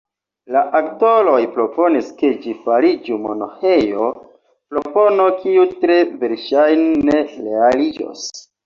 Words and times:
La 0.53 0.61
aktoroj 0.77 1.35
proponis, 1.57 2.07
ke 2.21 2.31
ĝi 2.47 2.55
fariĝu 2.65 3.19
monaĥejo– 3.27 4.09
propono, 4.73 5.29
kiu 5.45 5.71
tre 5.87 6.03
verŝajne 6.27 7.01
ne 7.13 7.27
realiĝos. 7.37 8.31